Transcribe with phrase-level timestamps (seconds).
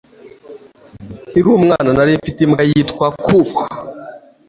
[1.29, 3.55] Nkiri umwana nari mfite imbwa yitwa Cook